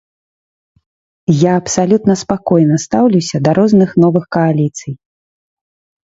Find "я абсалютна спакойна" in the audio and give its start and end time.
1.41-2.77